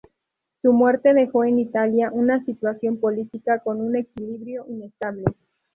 Su 0.63 0.73
muerte 0.73 1.13
dejó 1.13 1.43
en 1.43 1.59
Italia 1.59 2.09
una 2.11 2.43
situación 2.43 2.99
política 2.99 3.59
con 3.59 3.79
un 3.81 3.95
equilibrio 3.95 4.65
inestable. 4.67 5.25